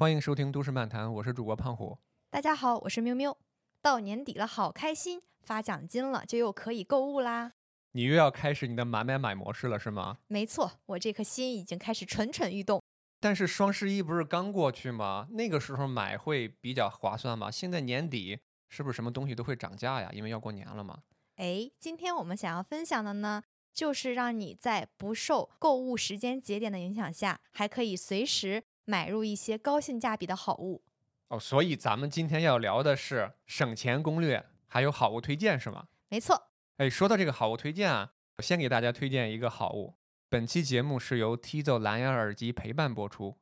[0.00, 1.98] 欢迎收听都市漫谈，我是主播胖虎。
[2.30, 3.36] 大家好，我是喵喵。
[3.82, 7.52] 到年底了，好开心，发奖金了，就又可以购物啦。
[7.92, 10.16] 你又要开始你的买买买模式了，是吗？
[10.26, 12.82] 没错，我这颗心已经开始蠢蠢欲动。
[13.20, 15.28] 但是双十一不是刚过去吗？
[15.32, 17.50] 那个时候买会比较划算吗？
[17.50, 18.40] 现在年底
[18.70, 20.08] 是不是什么东西都会涨价呀？
[20.14, 20.98] 因为要过年了嘛。
[21.36, 23.42] 哎，今天我们想要分享的呢，
[23.74, 30.82] 就是让你在不受购物时间节点的影响下，还可以随时买入一些高性价比的好物。
[31.28, 35.86] 哦，所以咱们今天要聊的是省钱攻略，还有好物推荐，是吗？
[36.08, 36.50] 没错。
[36.78, 39.94] 哎，说到这个好物推荐啊，我先给大家推荐一个好物。
[40.28, 43.38] 本期节目是由 Tizo 蓝牙耳机陪伴播出。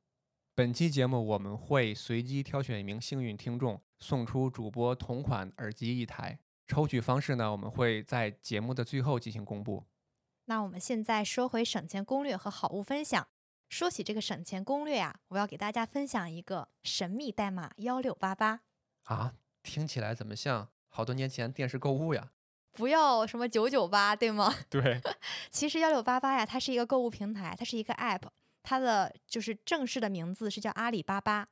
[0.55, 6.38] 本期节目我们会随机挑选一名幸运听众，送出主播同款耳机一台。
[6.66, 9.85] 抽取方式呢，我们会在节目的最后进行公布。
[10.45, 13.26] 那我们现在说回省钱攻略和好物分享。
[13.69, 18.60] 说起这个省钱攻略啊，我要给大家分享一个神秘代码幺六八八
[19.05, 22.30] 啊，听起来怎么像好多年前电视购物呀？
[22.73, 24.55] 不要什么九九八，对吗？
[24.71, 25.01] 对，
[25.51, 28.23] 其实幺六八八呀，它是一个购物平台，它是一个 app，
[28.63, 31.49] 它的就是正式的名字是叫阿里巴巴。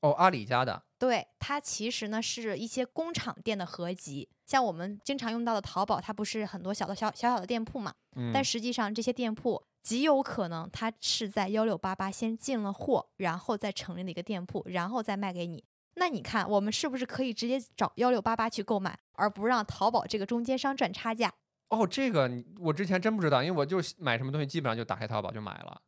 [0.00, 0.82] 哦，阿里家的。
[0.98, 7.94] 对，它其实呢是一些工厂店的合集，像我们经常用到的淘宝，它不是很多小的小小小的店铺嘛？
[8.16, 8.32] 嗯。
[8.34, 15.62] 但实际上这些店铺极有可能他是在幺六八八先进了货，然后再成立了一个店铺，然后再卖给你。
[15.96, 21.32] 那你看，我们是不是可以直接找幺六八八去购买，而不让淘宝这个中间商赚差价？
[21.68, 25.80] 哦，这个我之前真不知道，因为我就买什么东西基本上就打开淘宝就买了。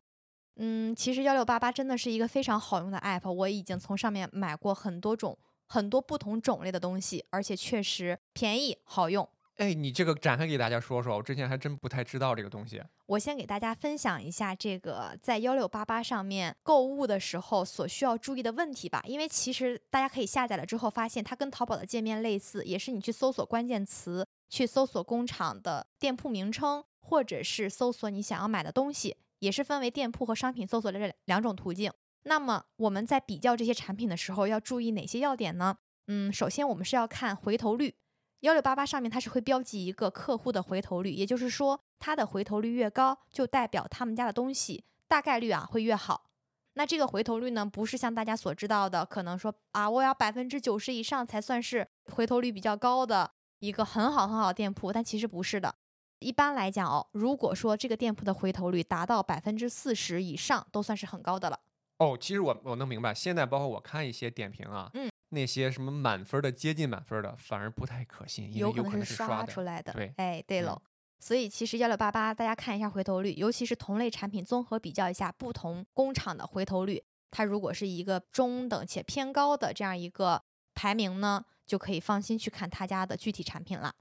[0.57, 9.27] 嗯，其实幺六八八真的是一个非常好用的 app，我已经从上面买过很多种、很多不同种类的东西，而且确实便宜好用。
[9.57, 12.79] 哎，你这个展开给大家说说，我之前还真不太知道这个东西。
[13.07, 19.01] 我先给大家分享一下这个在幺六八八上面购物的时候所需要注意的问题吧。
[19.07, 31.91] 因为其实大家可以下载了之后，发现它跟淘宝的界面类似，也是你去搜索关键词，去搜索工厂的店铺名称，或者是搜索你想要买的东西，也是分为店铺和商品搜索的这两种途径。
[32.25, 35.77] 那么我们在比较这些产品的时候，要注意哪些要点呢？
[36.05, 37.95] 嗯，首先我们是要看回头率。
[38.41, 46.29] 幺六八八上面它是会标记一个客户的回头率，也就是说，它的回头率越高，就代表他们家的东西大概率啊会越好。
[46.73, 55.73] 那这个回头率呢，不是像大家所知道的，可能说啊，我要百分之九十以上才算是回头率比较高的一个很好很好的店铺，但其实不是的。
[56.19, 61.59] 一般来讲哦，如果说这个店铺的回头率达到百分之四十以上，都算是很高的了。
[61.97, 65.09] 哦，其实我我能明白，现在包括我看一些点评啊，嗯。
[65.29, 69.91] 那些什么满分的、接近满分的，反而不太可信，因为有可能是刷出来的。
[69.93, 70.81] 对，哎，对了，
[71.19, 80.41] 所以其实幺六八八，大家看一下回头率，尤其是同类产品综合比较一下不同工厂的回头率，它如果是一个中等且偏高的这样一个
[80.73, 83.93] 排名呢，就可以放心去看他家的具体产品了。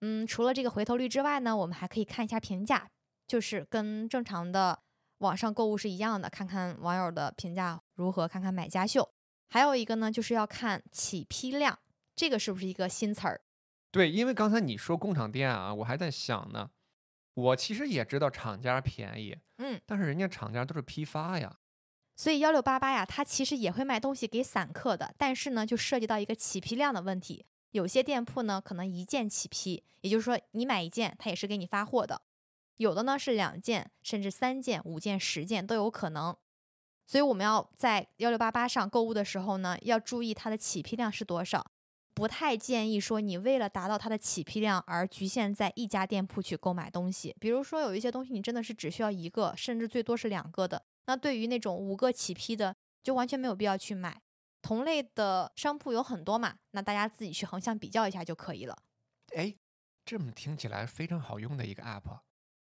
[0.00, 2.88] 嗯，除了这个回头率之外呢，我们还可以看一下评价，
[3.26, 4.78] 就是跟正常的
[5.18, 9.10] 网上购物是一样的，看看网友的评价如何，看看买家秀。
[9.48, 11.78] 还有一个呢，就是要看起批量，
[12.14, 13.40] 这个是不是一个新词儿？
[13.90, 16.70] 对，因为刚才你说工厂店啊，我还在想呢。
[17.34, 21.56] 我其实也知道厂家便宜，嗯，但是人家厂家都是批发呀。
[22.16, 27.46] 所以幺六八八呀，它其实也会卖东西给散客的，但是呢，就涉及到一个起批量的问题。
[27.70, 32.16] 有些店铺呢，可能一件起批，也就是说你买一件，它也是给你发货的；
[32.78, 36.36] 有的呢是两件，甚至三件、五件、十件都有可能。
[37.08, 41.64] 所以我们要在幺六八八上购物的时候呢，要注意它的起批量是多少。
[42.12, 47.34] 不太建议说你为了达到它的起批量而局限在一家店铺去购买东西。
[47.40, 54.20] 比如说有一些东西你真的是只需要一个，甚至最多是两个的，那对于那种五个起批的，就完全没有必要去买。
[54.60, 58.76] 同类的商铺有很多嘛，那大家自己去横向比较一下就可以了。
[59.34, 59.54] 哎，
[60.04, 62.18] 这么听起来非常好用的一个 app。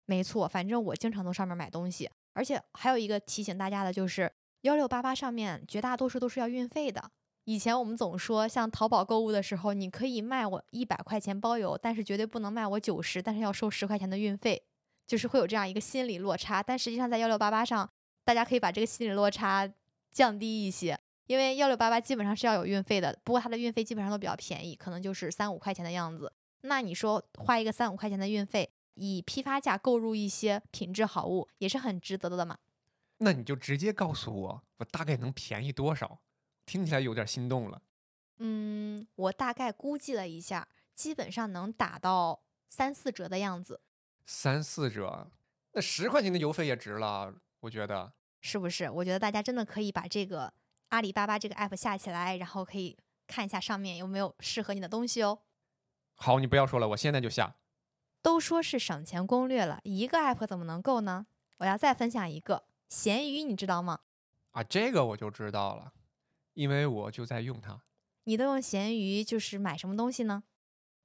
[0.05, 2.09] 没错，反正我经常从上面买东西。
[2.33, 4.31] 而且还有一个提醒大家的就是，
[4.61, 7.11] 幺六八八上面绝大多数都是要运费的。
[7.45, 14.63] 以前我们总说，像淘宝购物的时候，你可以卖我一百块钱包邮，但是绝对不能卖我九十，但是要收十块钱的运费，
[15.05, 16.63] 就是会有这样一个心理落差。
[16.63, 17.89] 但实际上在幺六八八上，
[18.23, 19.69] 大家可以把这个心理落差
[20.09, 20.97] 降低一些，
[21.27, 26.31] 因为幺六八八基本上是要有运费的，不过它的运费基本上都比较便宜，可能就是三五块钱的样子。
[26.61, 28.71] 那你说花一个三五块钱的运费？
[28.95, 32.57] 以批发价购入一些品质好物也是很值得的嘛？
[33.17, 36.19] 那你就直接告诉我，我大概能便宜多少？
[36.65, 37.81] 听起来有点心动了。
[38.37, 43.81] 嗯，我大概估计了一下，基本上能打到三四折的样子。
[44.25, 45.31] 三四折，
[45.73, 48.13] 那十块钱的邮费也值了，我觉得。
[48.41, 48.89] 是不是？
[48.89, 50.53] 我觉得大家真的可以把这个
[50.89, 52.97] 阿里巴巴这个 app 下起来，然后可以
[53.27, 55.39] 看一下上面有没有适合你的东西哦。
[56.15, 57.55] 好，你不要说了，我现在就下。
[58.23, 61.27] 都说是省钱攻略了，一个 app 怎么能够呢？
[61.57, 63.99] 我要再分享一个闲鱼，你知道吗？
[64.51, 65.91] 啊，这个我就知道了，
[66.53, 67.81] 因为我就在用它。
[68.23, 70.43] 你都用闲鱼就是买什么东西呢？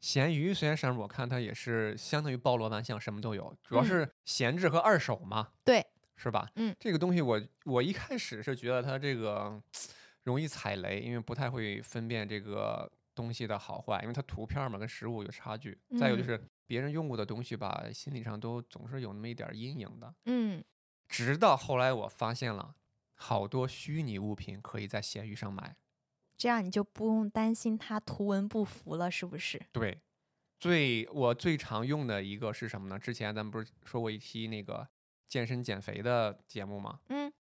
[0.00, 5.84] 闲鱼虽然上面我看它也是相当于包罗万象，什么都有，主要嗯是闲置和二手嘛，对，
[6.14, 6.48] 是吧？
[6.54, 9.60] 嗯，这个东西我我一开始是觉得它这个
[10.22, 12.88] 容易踩雷，因为不太会分辨这个
[13.18, 15.76] 东西的好坏，因为它图片嘛跟实物有差距。
[15.98, 20.14] 再有就嗯是别人用过的东西吧，心理上都总是有那么一点儿阴影的。
[20.26, 20.62] 嗯，
[21.08, 22.76] 直到后来我发现了
[23.14, 25.74] 好多虚拟物品可以在闲鱼上买。
[26.36, 29.60] 这样你就不用担心它图文不符了，是不是？
[29.72, 30.00] 对，
[30.60, 32.96] 最我最常用的一个是什么呢？
[32.96, 34.88] 之前咱们不是说过一期那个
[35.26, 37.00] 健身减肥的节目吗？
[37.08, 37.32] 嗯，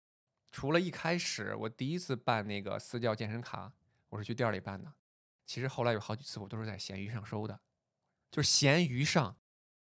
[0.50, 3.70] 除了一开始我第一次办那个私教健身卡，
[4.08, 4.90] 我是去店儿里办的，
[5.46, 7.60] 其实后来有好几次我都是在闲鱼上收的，
[8.30, 9.38] 就是闲鱼上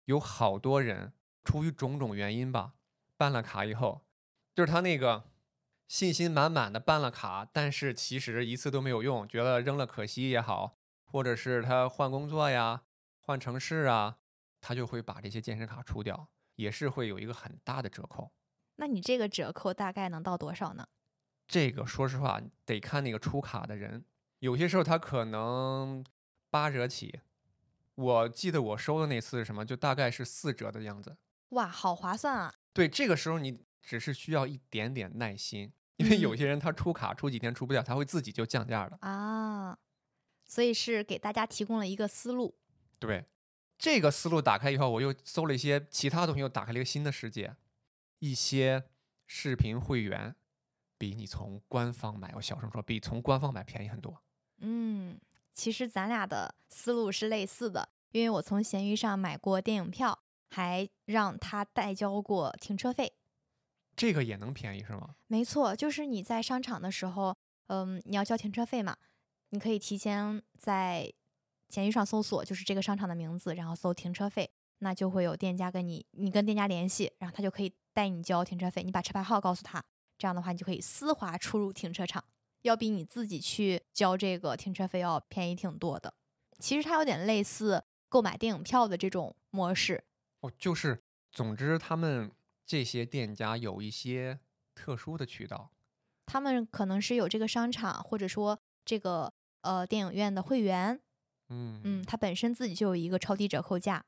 [0.05, 1.13] 有好多人
[1.43, 2.75] 出于种种原因吧，
[3.17, 4.05] 办了卡以后，
[4.53, 5.31] 就是他那个
[5.87, 12.83] 信心满满的办了卡，但是其实一次都没有用，觉得扔了可惜也好，或者是他换工作呀、
[13.19, 14.19] 换城市啊，
[14.61, 18.31] 他就会把这些健身卡出掉，也是会有一个很大的折扣。
[18.75, 20.87] 那你这个折扣大概能到多少呢？
[21.47, 24.05] 这个说实话得看那个出卡的人，
[24.39, 26.03] 有些时候它可能
[26.49, 27.19] 八折起。
[27.95, 31.17] 我记得我收的那次是什么，就大概是四折的样子。
[31.49, 32.55] 哇，好划算啊！
[32.71, 38.97] 对，这个时候你只是需要一点点耐心，因为有嗯些人他出卡出几天出不掉，他会自己就降价了。
[39.01, 39.77] 啊，
[40.45, 42.57] 所以是给大家提供了一个思路。
[42.99, 43.25] 对，
[43.77, 47.53] 这个思路打开以后，我又搜了一些其他东西，又打开了一个新的世界。
[48.19, 48.85] 一些
[49.27, 50.33] 视频会员
[50.97, 54.21] 比你从官方买，我小声说，比从官方买便宜很多。
[54.59, 55.19] 嗯，
[55.53, 60.19] 其实咱俩的思路是类似的，因为我从闲鱼上买过电影票，
[60.49, 63.13] 还让他代交过停车费。
[63.95, 65.15] 这个也能便宜是吗？
[65.27, 67.35] 没错，就是你在商场的时候，
[67.67, 68.95] 嗯，你要交停车费嘛，
[69.49, 71.11] 你可以提前在
[71.67, 79.83] 闲鱼上搜索，就是这个商场的名字，然后搜停车费，那就会有店家跟你，你跟店家联系，然后他就可以带你交停车费，你把车牌号告诉他，
[80.17, 82.23] 这样的话你就可以丝滑出入停车场，
[82.61, 86.13] 要比你自己去交这个停车费要便宜挺多的。
[86.59, 90.03] 其实它有点类似购买电影票的这种模式，
[90.41, 91.01] 哦，就是，
[91.31, 92.31] 总之他们
[92.65, 94.39] 这些店家有一些
[94.75, 95.71] 特殊的渠道。
[96.25, 100.99] 他们可能是有这个商场或者说这个呃电影院的会员，
[101.49, 104.05] 嗯嗯，它本身自己就有一个超低折扣价。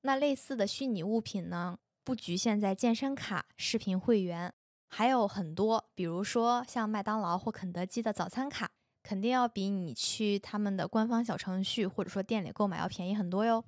[0.00, 4.52] 那类似的虚拟物品呢，不局限在健身卡、视频会员，
[4.94, 8.70] 还有很多，比如说像麦当劳或肯德基的早餐卡，
[9.02, 13.64] 肯定要比你去他们的官方小程序或者说店里购买要便宜很多哟。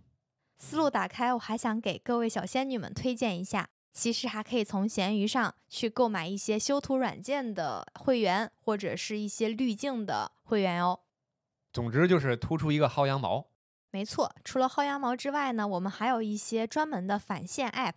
[0.59, 11.01] 思路打开，我还想给各位小仙女们推荐一下，其实还可以从闲鱼上去购买一些修图软件的会员，或者是一些滤镜的会员哦。
[11.73, 13.47] 总之就是突出一个薅羊毛。
[13.91, 17.95] 没错，除了薅羊毛之外呢，我们还有一些专门的返现 App。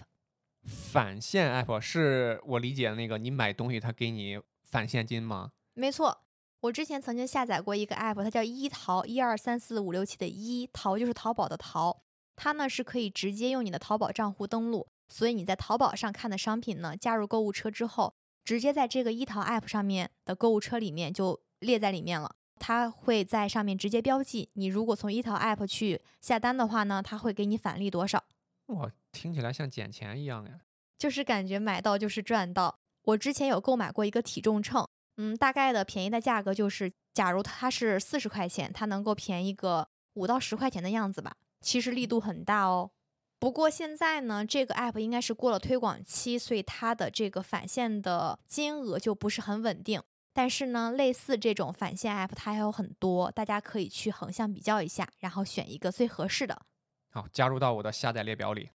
[0.67, 5.51] 返现 app 是我理解的那个，你买东西他给你返现金吗？
[5.73, 6.25] 没错，
[6.59, 12.03] 我之前曾经下载过一个 App，它叫一淘，一二三四五六七的一淘就是淘宝的淘，
[12.35, 22.35] 它呢是可以直接用你的淘宝账户登录，所以你在淘宝上看的商品呢，加入购物车之后，直接在这个一淘 App 上面的购物车里面就列在里面了。
[22.59, 28.23] 它会在上面直接标记，你如果从一淘 App 去下单的话呢，它会给你返利多少。
[28.67, 30.61] 哇，听起来像捡钱一样呀。
[30.97, 32.79] 就是感觉买到就是赚到。
[33.03, 41.35] 我之前有购买过一个体重秤，嗯，大概的便宜的价格就是，假如它是四十块钱，它能够便宜个五到十块钱的样子吧。
[41.61, 42.91] 其实力度很大哦。
[43.39, 50.01] 不过现在呢，这个 app 应该是过了推广期，所以它的这个返现的金额就不是很稳定。
[50.33, 56.63] 但是呢，类似这种返现 app 它还有很多，大家可以去横向比较一下，然后选一个最合适的，
[57.09, 58.69] 好，加入到我的下载列表里。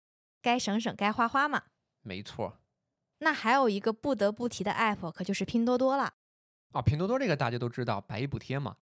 [0.42, 1.64] 该省省该花花嘛。
[2.02, 2.60] 没错
[3.20, 6.14] 那还有一个不得不提的 app，可就是拼多多了。
[6.72, 8.78] 啊，拼多多这个大家都知道，百亿补贴嘛。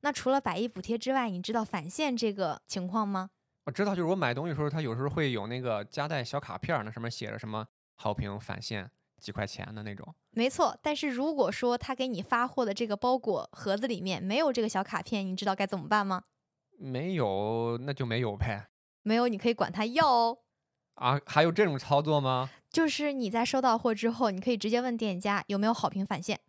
[0.00, 3.30] 那除了百亿补贴之外，你知道返现这个情况吗？
[3.64, 10.14] 我知道，就是我买东西的时候，它有时候会有那个夹带小卡片儿，那上面写着什么好评返现几块钱的那种。
[10.30, 16.24] 没错，但是如果说他给你发货的这个包裹盒子里面没有这个小卡片，你知道该怎么办吗？
[16.78, 18.68] 没有，那就没有呗。
[19.06, 20.38] 没有，你可以管他要哦。
[20.94, 22.50] 啊，还有这种操作吗？
[22.68, 26.40] 就是你在收到货之后，你可以直接问店家有没有好评返现。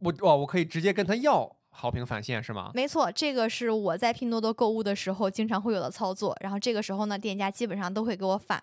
[0.00, 2.70] 我哇，我可以直接跟他要好评返现是吗？
[2.74, 6.36] 没错，这个是我在拼多多购物的时候经常会有的操作。
[6.40, 8.62] 然后这个时候呢，店家基本上都会给我返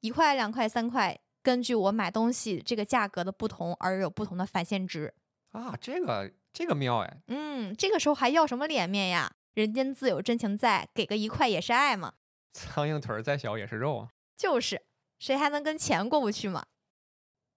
[0.00, 5.12] 一块、两块、三块，根据我买东西这个价格的不同而有不同的返现值。
[5.50, 9.32] 啊，这个这个妙哎，嗯，这个时候还要什么脸面呀？
[9.54, 12.12] 人间自有真情在，给个一块也是爱嘛。
[12.54, 14.08] 苍蝇腿儿再小也是肉啊。
[14.38, 14.80] 就是，
[15.18, 16.64] 谁还能跟钱过不去嘛？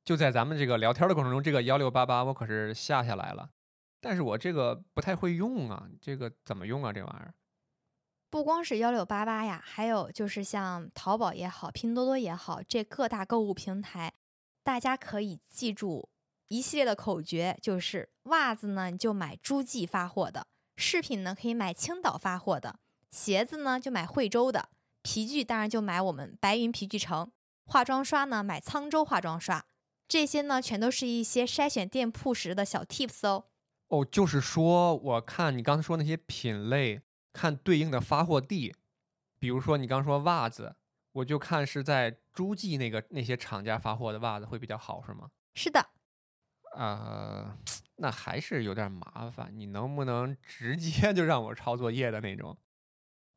[0.04, 3.50] 就在咱们这个聊天的过程中，这个幺六八八我可是下下来了，
[4.02, 6.92] 但是我这个不太会用啊，这个怎么用啊？
[6.92, 7.34] 这玩意儿？
[8.30, 14.14] 不光是幺六八八呀，还有就是像淘宝也好，拼多多也好，这各大购物平台，
[14.64, 16.10] 大家可以记住
[16.48, 22.80] 一系列的口诀，就是袜子呢你就买诸暨发货的，饰品呢可以买青岛发货的，
[23.12, 24.70] 鞋子呢就买惠州的，
[25.08, 27.32] 皮具当然就买我们白云皮具城，
[27.64, 29.66] 化妆刷呢买沧州化妆刷，
[30.06, 33.46] 这些呢全都是一些筛选店铺时的小 tips 哦。
[33.88, 38.76] 哦，就是说，我看你刚才说那些品类，看对应的发货地，
[39.40, 40.76] 比如说你刚说袜子，
[41.14, 45.30] 我就看是在诸暨那个那些厂家发货的袜子会比较好，是吗？
[45.56, 45.88] 是的，
[46.76, 47.58] 呃，
[47.96, 52.58] 那还是有点麻烦，你能不能直接就让我抄作业的那种？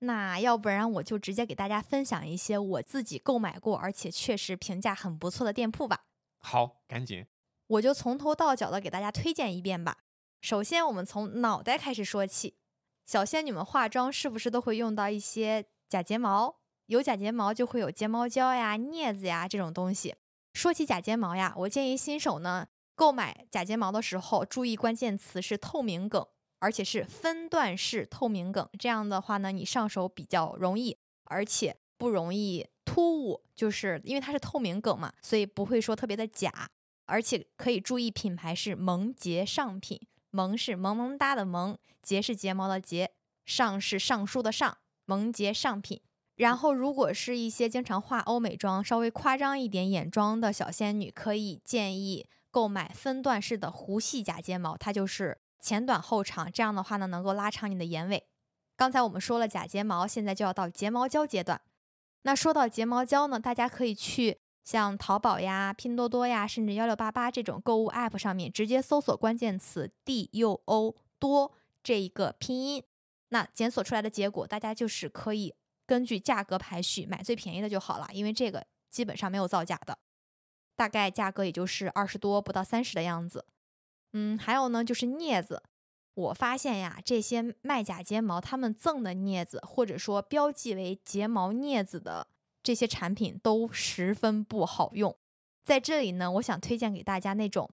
[0.00, 6.07] 那要不然我就直接给大家分享一些我自己购买过，而且确实评价很不错的店铺吧。
[6.38, 7.26] 好，赶紧。
[7.66, 9.99] 我就从头到脚的给大家推荐一遍吧。
[10.40, 12.57] 首先，我们从脑袋开始说起。
[13.07, 16.61] 小仙女们化妆是不是都会用到一些假睫毛？
[16.87, 20.16] 有假睫毛就会有睫毛胶呀、镊子呀这种东西。
[20.54, 26.26] 说起假睫毛呀，我建议新手呢购买假睫毛的时候，注意关键词是透明梗，
[26.61, 28.69] 而且是分段式透明梗。
[28.79, 36.71] 这样的话呢，你上手比较容易，而且不容易突兀，就是因为它是透明梗嘛，所以不会说特别的假。
[37.07, 40.00] 而且可以注意品牌是萌洁上品。
[40.31, 43.11] 萌是萌萌哒的萌，洁是睫毛的洁，
[43.45, 46.00] 上是上书的上，萌洁上品。
[46.37, 58.26] 然后，如果是一些经常化欧美妆、稍微夸张一点眼妆的小仙女，可以建议购买分段式的弧系假睫毛，它就是前短后长，这样的话呢，能够拉长你的眼尾。
[58.76, 61.61] 刚才我们说了假睫毛，现在就要到睫毛胶阶段。
[62.23, 64.40] 那说到睫毛胶呢，大家可以去。
[64.62, 71.52] 像淘宝呀、拼多多呀，甚至幺六八八这种购物 App 上面，直接搜索关键词 “D U O 多”
[71.83, 72.85] 这一个拼音，
[73.31, 75.55] 那检索出来的结果，大家就是可以
[75.87, 79.99] 根据价格排序买最便宜的就好了，因为这个基本上没有造假的，
[80.76, 83.47] 大概价格也就是二十多不到三十的样子。
[84.12, 85.62] 嗯，还有呢，就是镊子，
[86.14, 92.29] 我发现呀，这些卖假睫毛他们赠的镊子，或者说标记为睫毛镊子的。
[92.62, 95.17] 这些产品都十分不好用，
[95.64, 97.71] 在这里呢，我想推荐给大家那种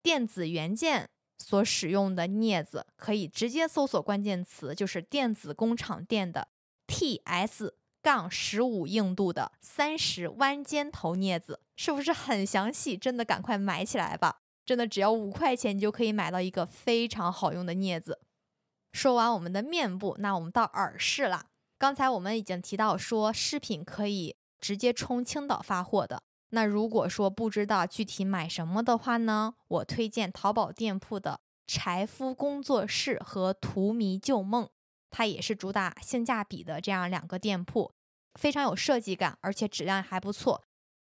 [0.00, 6.46] 电子元件所使用的镊子，可以直接搜索关键词，就是电子工厂店的
[6.86, 12.96] TS 杠十五硬度的三十弯尖头镊子，是不是很详细？
[12.96, 14.42] 真的赶快买起来吧！
[14.68, 18.20] 真的只要五块钱，你就可以买到一个非常好用的镊子。
[18.92, 21.46] 说完我们的面部，那我们到耳饰了。
[21.78, 26.22] 刚才我们已经提到说，饰品可以直接冲青岛发货的。
[26.50, 34.68] 那如果说不知道具体买什么的话呢，我推荐淘宝店铺的柴夫工作室和荼蘼旧梦，
[35.08, 37.94] 它也是主打性价比的这样两个店铺，
[38.34, 40.62] 非常有设计感，而且质量还不错。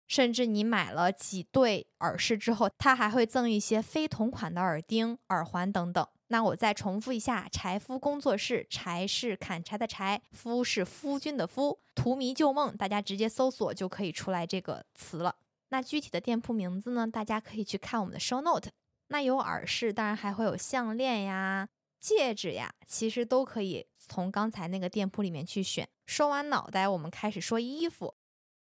[0.07, 6.07] 甚至你买了几对耳饰之后，它还会赠一些非同款的耳钉、耳环等等。
[6.29, 15.35] 那我再重复一下，柴夫工作室，柴是砍柴的柴，夫是夫君的夫，荼蘼旧梦，大家直接搜索就可以出来这个词了。
[15.69, 17.07] 那具体的店铺名字呢？
[17.07, 18.69] 大家可以去看我们的 show note。
[19.07, 25.87] 那有耳饰，当然还会有项链呀、戒指呀，其实都可以从刚才那个店铺里面去选。
[26.05, 28.15] 说完脑袋，我们开始说衣服。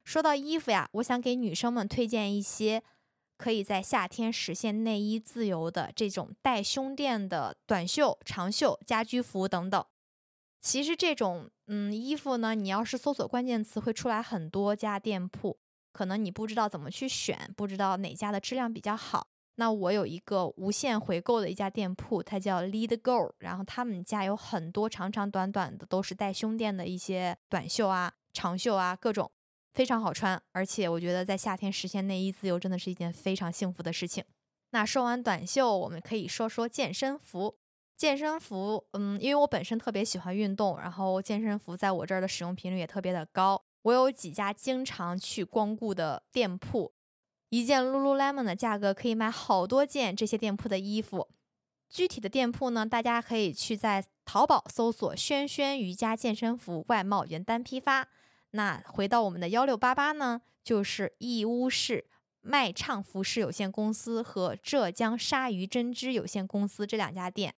[0.07, 2.83] 说到衣服呀，我想给女生们推荐一些。
[3.39, 9.85] 可以在夏天实现内衣自由的这种带胸垫的短袖、长袖、家居服等等。
[10.63, 15.59] 其实这种嗯衣服呢，你要是搜索关键词，会出来很多家店铺，
[15.93, 19.29] 可能你不知道怎么去选，不知道哪家的质量比较好。
[19.57, 29.31] 那我有一个无限回购的一家店铺，它叫 Lead Girl，然后他们家有很多长长短短的，都是带胸垫的一些短袖啊、长袖啊，各种。
[29.77, 34.25] 非常好穿，而且我觉得在夏天实现内衣自由真的是一件非常幸福的事情。
[34.71, 37.59] 那说完短袖，我们可以说说健身服。
[37.95, 43.63] 健身服，嗯，因为我本身特别喜欢运动，然后健身服在我这儿的使用频率也特别的高。
[43.83, 46.95] 我有几家经常去光顾的店铺，
[47.51, 51.29] 一件 Lululemon 的价格可以买好多件这些店铺的衣服。
[51.91, 58.09] 具体的店铺呢，大家可以去在淘宝搜索“轩轩瑜伽健身服外贸原单批发”。
[58.57, 62.07] 那回到我们的幺六八八呢，就是义乌市
[62.41, 67.55] 麦畅服饰有限公司和浙江鲨鱼针织有限公司这两家店。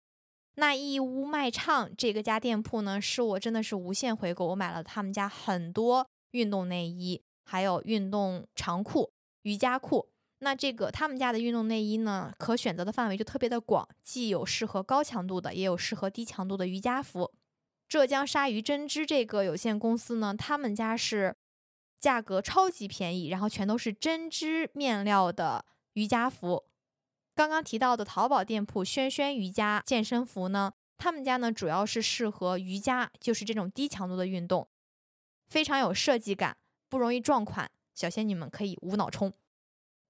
[0.56, 9.12] 那义乌麦畅这个家店铺呢，是我真的是无限回购，我买了他们家很多运动内衣，还有运动长裤、
[9.44, 10.10] 瑜伽裤。
[10.39, 17.32] 那这个他们家的运动内衣呢，可选择的范围就特别的广，既有适合高强度的，也有适合低强度的瑜伽服。
[17.88, 21.36] 浙江鲨鱼针织这个有限公司呢，他们家是
[22.00, 25.63] 价格超级便宜，然后全都是针织面料的
[25.94, 26.65] 瑜伽服。
[27.34, 34.67] 刚刚提到的淘宝店铺轩轩瑜伽健身服呢，他们家呢主要是适合瑜伽，就是这种低强度的运动，
[35.48, 36.58] 非常有设计感，
[36.89, 39.32] 不容易撞款，小仙女们可以无脑冲。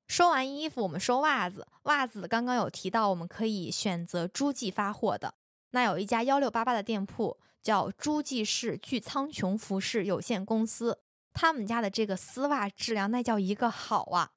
[0.07, 1.67] 说完衣服，我们说袜子。
[1.84, 5.36] 袜子刚刚有提到，我们可以选择诸暨发货的。
[5.72, 11.01] 那有一家幺六八八的店铺叫诸暨市巨苍穹服饰有限公司，
[11.33, 14.31] 他们家的这个丝袜质量那叫一个好啊！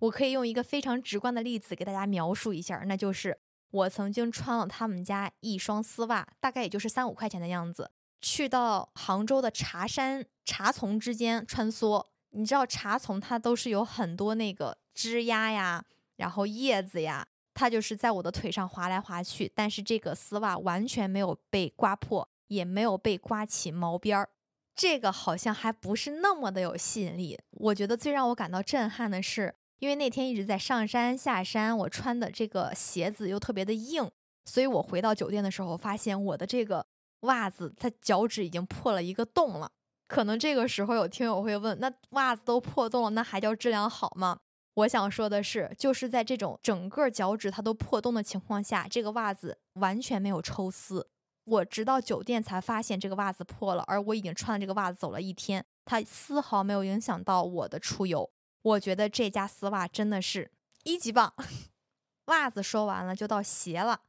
[0.00, 3.38] 我可以用一个非常直观的例子给大家描述一下，那就是
[3.70, 7.88] 我曾经穿了他们家一双丝袜，大概也就是三五块钱的样子，
[8.20, 12.04] 去到杭州的茶山茶丛之间穿梭。
[12.30, 14.76] 你知道茶丛它都是有很多那个。
[14.92, 15.84] 枝丫呀，
[16.16, 17.24] 然后叶子呀，
[17.54, 24.28] 它就是在我的腿上滑来滑去，但是这个丝袜完全没有被刮破，也没有被刮起毛边儿，
[24.74, 27.38] 这个好像还不是那么的有吸引力。
[27.50, 34.10] 我觉得最让我感到震撼的是，因为那天一直在上山下山，我穿的这个鞋子又特别的硬，
[34.44, 36.86] 所以我回到酒店的时候，发现我的这个
[37.20, 39.70] 袜子它脚趾已经破了一个洞了。
[40.08, 44.38] 可能这个时候有听友会问，那袜子都破洞了，那还叫质量好吗？
[44.74, 51.08] 我想说的是，就是在这种整个脚趾它都破洞的情况下，这个袜子完全没有抽丝。
[51.44, 58.30] 我直到酒店才发现这个袜子破了，而我已经穿了这个袜子走了一天，它丝毫没有影响到我的出游。
[58.62, 60.50] 我觉得这家丝袜真的是
[60.84, 61.34] 一级棒。
[62.26, 64.00] 袜子说完了，就到鞋了。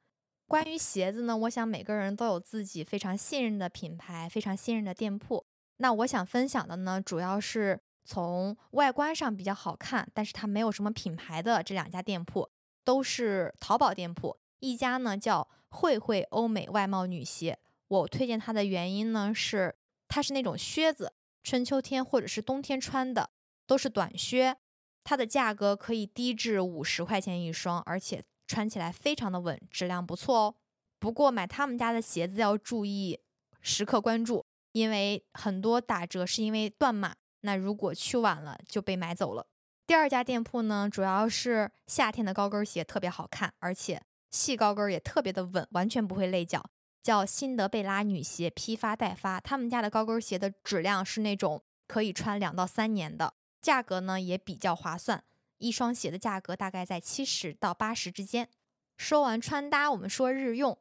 [0.48, 5.46] 关于鞋子呢，我想每个人都有自己非常信任的品牌，非常信任的店铺。
[5.78, 7.82] 那我想分享的呢，主要是。
[8.06, 12.50] 从外观上比较好看，但是它没有什么品牌的这两家店铺
[12.84, 14.38] 都是淘宝店铺。
[14.64, 19.76] 一家呢叫慧慧欧美外贸女鞋，我推荐它的原因呢是
[20.08, 23.30] 它是那种靴子，春秋天或者是冬天穿的
[23.68, 24.56] 都是短靴，
[25.04, 30.56] 它的价格可以低至五十块钱一双，而且穿起来非常的稳，质量不错哦。
[30.98, 33.20] 不过买他们家的鞋子要注意
[33.60, 37.14] 时刻关注，因为很多打折是因为断码。
[37.42, 39.46] 那如果去晚了就被买走了。
[39.86, 44.02] 第二家店铺呢，主要是夏天的高跟鞋特别好看，而且
[44.34, 46.70] 细高跟也特别的稳，完全不会累脚。
[47.04, 49.40] 叫辛德贝拉女鞋，批发代发。
[49.40, 55.24] 他们家的高跟鞋的质量是那种可以穿两到三年的，价格呢也比较划算，
[55.60, 58.50] 一双鞋的价格大概在七十到八十之间。
[58.98, 60.78] 说完穿搭，我们说日用。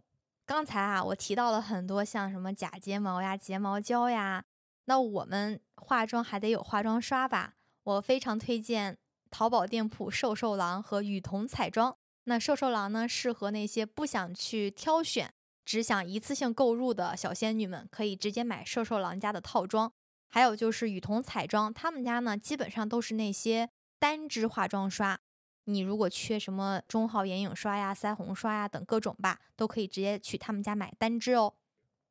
[0.46, 4.44] 刚才啊，我提到了很多像什么假睫毛呀、睫毛胶呀。
[4.86, 7.54] 那我们化妆还得有化妆刷吧？
[7.82, 8.96] 我非常推荐
[9.30, 11.96] 淘宝店铺瘦瘦郎和雨桐彩妆。
[12.24, 15.32] 那瘦瘦狼呢，适合那些不想去挑选，
[15.64, 19.92] 只想一次性购入的小仙女们，可以直接买瘦瘦狼家的套装。
[20.28, 25.18] 还有就是雨桐彩妆，他们家呢基本上都是那些单支化妆刷。
[25.64, 31.54] 你如果缺什么中号眼影刷呀、腮红刷呀等各种吧，都可以直接去他们家买单支哦。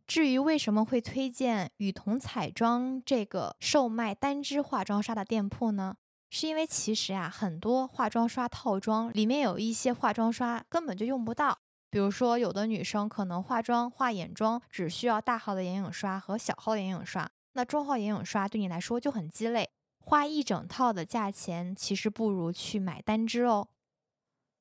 [0.06, 5.96] 至于为什么会推荐雨桐彩妆这个售卖单支化妆刷的店铺呢？
[6.34, 11.60] 是因为其实啊，很多化妆刷套装里面有一些化妆刷根本就用不到。
[11.90, 23.68] 比如说，有的女生可能化妆画眼妆只需要大号的眼影刷和小号眼影刷，那中号眼影刷对你来说就很鸡肋，花一整套的价钱，其实不如去买单支哦。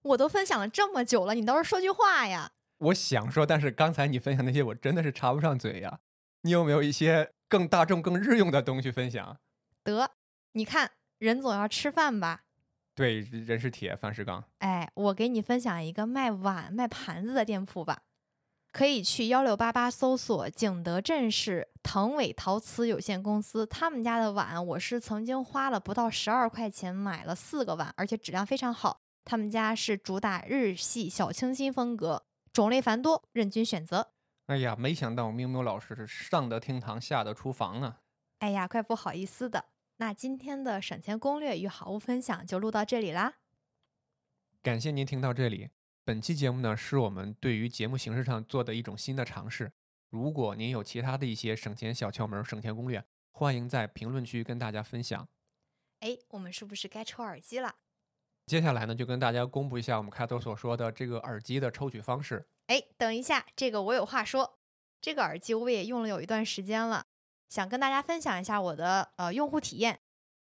[0.03, 2.51] 我都分享了这么久了，你倒是说句话呀！
[2.79, 6.01] 我想说，但是刚才你分享那些，我真的是插不上嘴呀。
[6.41, 9.39] 你有没有一些更大众、更日用的东西分享？
[9.85, 10.11] 得，
[10.53, 12.45] 你看，人总要吃饭吧？
[12.95, 14.43] 对，人是铁，饭是钢。
[14.61, 18.05] 哎，我给你分享一个卖碗、卖盘子的店铺吧，
[18.73, 29.03] 可以去幺六八八搜索景德镇市腾伟陶瓷有限公司，他们家的碗，我是曾经花了不到十二块钱买了四个碗，而且质量非常好。
[29.23, 32.25] 他们家是主打日系小清新风格。
[32.51, 34.13] 种类繁多，任君选择。
[34.47, 38.01] 哎呀，没想到喵喵老师是上得厅堂，下得厨房啊！
[38.39, 39.67] 哎呀，怪不好意思的。
[40.01, 43.35] 那今天的省钱攻略与好物分享就录到这里啦。
[44.63, 45.69] 感谢您听到这里。
[46.07, 49.71] 本期节目呢，是我们对于节目形式上做的一种新的尝试。
[50.09, 55.29] 如果您有其他的一些省钱小窍门、省钱攻略，欢迎在评论区跟大家分享。
[55.99, 57.77] 哎，我们是不是该抽耳机了？
[58.47, 62.49] 接下来呢，就跟大家公布一下我们开头所说的这个耳机的抽取方式。
[62.69, 64.59] 哎，等一下，这个我有话说。
[65.03, 67.07] 这个耳机我也用了有一段时间了，
[67.51, 69.99] 想跟大家分享一下我的呃用户体验。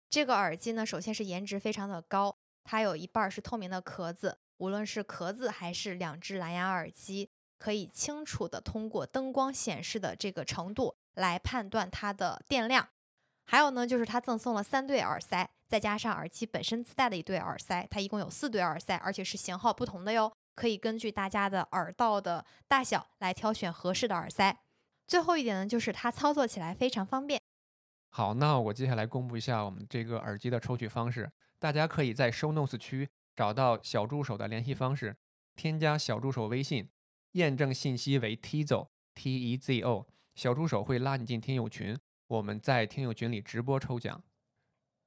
[0.10, 12.88] 这个耳机呢，首先是颜值非常的高，它有一半是透明的壳子，无论是壳子还是两只蓝牙耳机，可以清楚的通过灯光显示的这个程度来判断它的电量。
[13.46, 20.32] 还有呢，就是它赠送了三对耳塞，再加上耳机本身自带的一对耳塞，它一共有四对耳塞，而且是型号不同的哟。
[20.56, 24.63] 可以根据大家的耳道的大小来挑选合适的耳塞。
[25.08, 27.42] 最后一点呢，就是它操作起来非常方便。
[28.10, 31.32] 好，那我接下来公布一下我们这个耳机的抽取方式。
[31.60, 35.16] 大家可以在 Show Notes 区找到小助手的联系方式，
[35.56, 36.90] 添加小助手微信，
[37.32, 44.22] 验证信息为 Tizo T E Z O，小助手会拉你进听友群，我们在听友群里直播抽奖。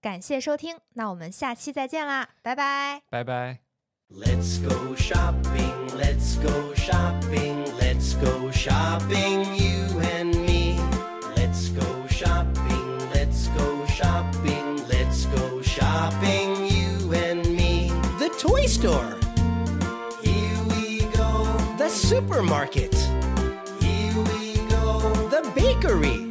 [0.01, 3.66] 感谢收听，那我们下期再见啦，拜拜，拜拜。
[4.13, 10.79] Let's go shopping, let's go shopping, let's go shopping, you and me.
[11.35, 17.89] Let's go shopping, let's go shopping, let's go shopping, you and me.
[18.21, 19.17] The toy store.
[20.23, 21.45] Here we go.
[21.77, 22.95] The supermarket.
[23.81, 25.01] Here we go.
[25.31, 26.26] The bakery.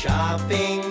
[0.00, 0.89] Shopping,